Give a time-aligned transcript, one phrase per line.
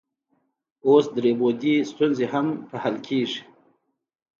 [0.87, 3.41] اوس درې بعدي ستونزې هم پرې حل کیږي.